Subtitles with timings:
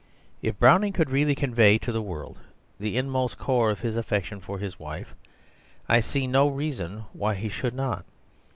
[0.41, 2.39] If Browning could really convey to the world
[2.79, 5.13] the inmost core of his affection for his wife,
[5.87, 8.03] I see no reason why he should not.